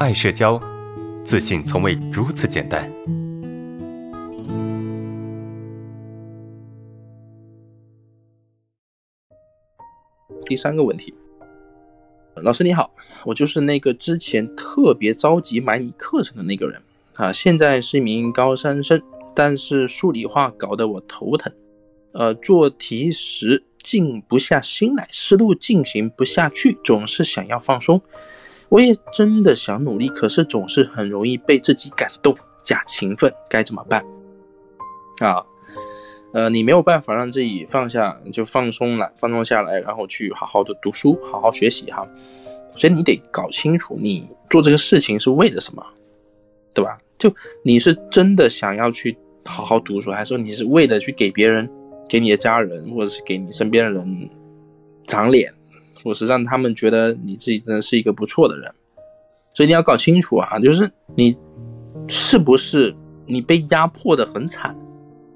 [0.00, 0.62] 爱社交，
[1.24, 2.88] 自信从未如此简单。
[10.46, 11.12] 第三个问题，
[12.36, 12.92] 老师你好，
[13.24, 16.80] 我就是那个之前特别着急买你课程的那个人
[17.16, 19.02] 啊，现在是一名高三生，
[19.34, 21.52] 但是数理化搞得我头疼，
[22.12, 28.00] 呃，做题时静不下心来，思路进行不下去，总是想要放松。
[28.68, 34.04] 我也真的想努力，可是总是很容易被自己感动，假勤奋，该怎么办？
[35.20, 35.46] 啊，
[36.32, 42.08] 呃，你没有办法让自己放下，就放松了，放松下来，然后去好好的读书，好好学习哈。
[42.76, 45.86] 所以你得搞清楚，你做这个事情是为了什么，
[46.74, 46.98] 对吧？
[47.18, 51.68] 就你是真的想要去好好读书，还是说你是为了去给别人、
[52.08, 54.30] 给你的家人，或者是给你身边的人
[55.06, 55.54] 长脸？
[56.08, 58.72] 或是让他们觉得你自己真的是一个不错的人，
[59.52, 61.36] 所以你要搞清楚啊，就是你
[62.08, 64.74] 是不是你被压迫的很惨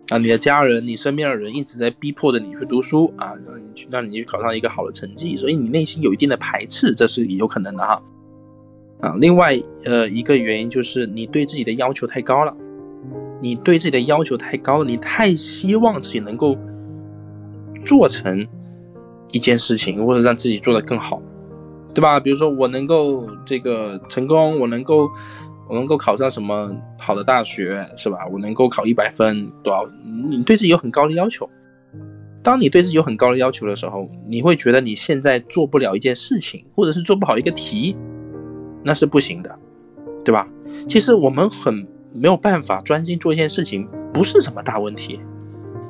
[0.08, 0.16] 啊？
[0.16, 8.02] 你的家人、你身边的人一直在逼迫着你去读书啊，让你去让你去考上一个好的成绩，所以你内心有一定的排斥，这是有可能的哈。
[9.02, 12.56] 啊，另外呃一个原因就是你对自己的要求太高了，
[13.42, 16.56] 你对自己的要求太高了，你太希望自己能够
[17.84, 18.48] 做成。
[19.32, 21.20] 一件事情，或者让自己做得更好，
[21.94, 22.20] 对吧？
[22.20, 25.10] 比如说我能够这个成功，我能够
[25.68, 28.28] 我能够考上什么好的大学，是吧？
[28.30, 29.88] 我能够考一百分多少？
[30.30, 31.50] 你对自己有很高的要求。
[32.44, 37.96] 当你对自己有很高的要求的时候，你会觉得你现在做不了一件事情，或者是做不好一个题，
[38.82, 39.58] 那是不行的，
[40.24, 40.48] 对吧？
[40.88, 45.20] 其实我们很没有办法专心做一件事情，不是什么大问题，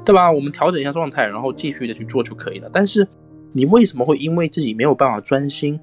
[0.04, 0.30] 对吧？
[0.30, 2.68] 我们调整一下状态，然后继续的去做就可以了。
[2.70, 3.08] 但是
[3.53, 5.81] 你为什么会因为自己没有办法专心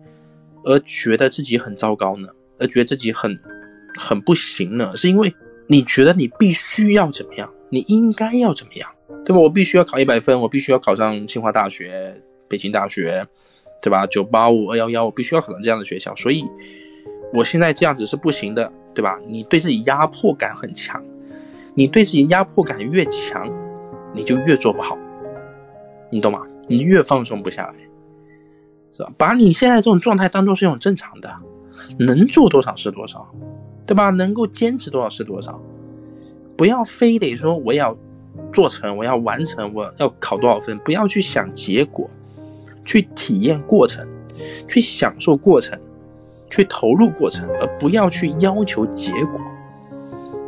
[0.64, 2.30] 而觉得自己很糟糕呢？
[2.60, 3.40] 而觉得自己很
[3.98, 4.96] 很不行呢？
[4.96, 5.34] 是因为
[5.68, 7.54] 你觉得你必须要怎么样？
[7.70, 8.92] 你应该要怎么样？
[9.24, 9.40] 对吧？
[9.40, 13.28] 我必须要考一百分，我必须要考上清华大学、北京大学，
[13.82, 14.08] 对吧？
[14.08, 16.16] 九八五、二幺幺，我必须要考上这样的学校。
[16.16, 16.44] 所以
[17.34, 19.20] 我现在这样子是不行的，对吧？
[19.28, 21.04] 你对自己压迫感很强，
[21.76, 23.50] 你对自己压迫感越强，
[24.14, 24.98] 你就越做不好，
[26.10, 26.42] 你懂吗？
[26.70, 27.74] 你越放松不下来，
[28.92, 29.12] 是吧？
[29.18, 31.38] 把你现在这种状态当做是一种正常的，
[31.98, 33.34] 能做多少是多少，
[33.88, 34.12] 对吧？
[34.12, 35.60] 能够坚持多少是多少，
[36.56, 37.98] 不要非得说我要
[38.54, 42.08] 做成，我要完成，我要考多少分，不要去想结果，
[42.86, 44.08] 去体验过程，
[44.68, 45.80] 去享受过程，
[46.52, 49.42] 去投入过程，而不要去要求结果，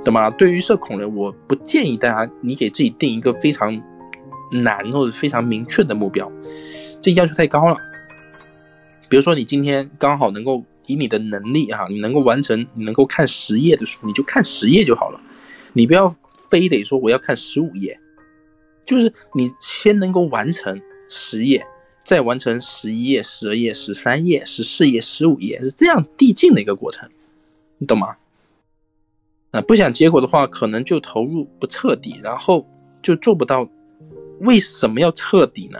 [0.05, 0.29] 懂吗？
[0.29, 3.81] 对于社恐人，我不建议大家，你给自己定一个非常。
[4.51, 6.31] 难或者非常明确的目标，
[7.01, 7.77] 这要求太高了。
[9.09, 15.21] 比如说你今天刚好能够以你的能力哈，你能够完成，你能够看十页的书，你就看十页就好了。
[15.73, 16.13] 你不要
[16.49, 17.99] 非得说我要看十五页，
[18.85, 21.65] 就是你先能够完成十页，
[22.03, 27.09] 再完成十一页、十二页、十三页、十四页、十五页，是这样递进的一个过程，
[27.77, 28.17] 你懂吗？
[29.51, 32.65] 啊，不想结果的话，可能就投入不彻底，然后
[33.01, 33.69] 就做不到。
[34.41, 35.79] 为什么要彻底呢？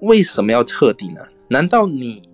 [0.00, 1.20] 为什么要彻底呢？
[1.48, 2.28] 难道你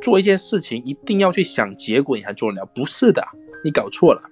[0.00, 2.66] 做一件事情一定要去想结果你才做得了？
[2.66, 3.26] 不是的，
[3.64, 4.22] 你搞错了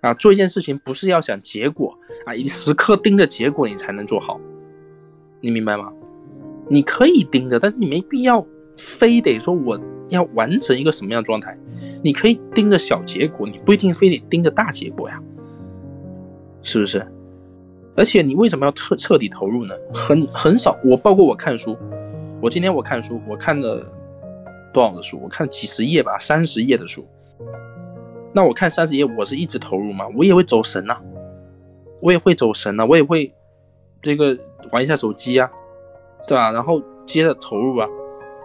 [0.00, 0.14] 啊！
[0.14, 4.40] 做一件事情不是要想结果啊，你时刻盯着结果你才能做好，
[5.40, 5.92] 你明白吗？
[6.68, 9.80] 你可以盯着，但你没必要非得说我
[10.10, 11.58] 要完成一个什么样状态，
[12.04, 15.22] 你可以盯着小结果，你不一定非得盯着大结果呀，
[16.62, 17.06] 是不是？
[17.98, 19.74] 而且你为什么要彻彻底投入呢？
[19.92, 21.76] 很很少，我包括我看书，
[22.40, 23.90] 我今天我看书，我看了
[24.72, 25.18] 多少的书？
[25.20, 27.04] 我看几十页吧，三十页的书。
[28.32, 30.06] 那我看三十页，我是一直投入吗？
[30.16, 30.98] 我也会走神呐，
[32.00, 33.34] 我也会走神呐，我也会
[34.00, 34.38] 这个
[34.70, 35.50] 玩一下手机啊，
[36.28, 36.52] 对吧？
[36.52, 37.88] 然后接着投入啊，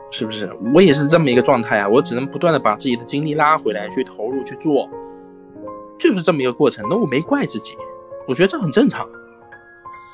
[0.09, 0.51] 是不是？
[0.73, 4.89] 我也是这么一个状态啊，我只能不断的把自己的精力拉回来，去投入去做，
[5.99, 6.87] 就是这么一个过程。
[6.89, 7.77] 那我没怪自己，
[8.27, 9.07] 我觉得这很正常。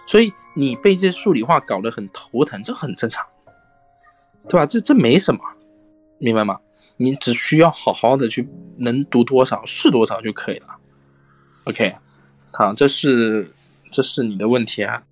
[0.10, 3.28] 所以你被这数理化搞得很头疼，这很正常，
[4.48, 4.66] 对吧？
[4.66, 5.42] 这这没什么，
[6.18, 6.62] 明白吗？
[6.98, 10.78] 你只需要好好的去能读多少是多少就可以了。
[11.66, 11.96] OK，
[12.52, 13.52] 好，这是
[13.92, 15.04] 这是你的问题啊。